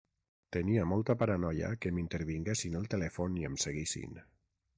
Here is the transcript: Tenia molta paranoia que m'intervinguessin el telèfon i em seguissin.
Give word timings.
Tenia 0.55 0.85
molta 0.91 1.15
paranoia 1.19 1.69
que 1.83 1.91
m'intervinguessin 1.99 2.79
el 2.81 2.91
telèfon 2.95 3.37
i 3.45 3.51
em 3.53 3.61
seguissin. 3.67 4.19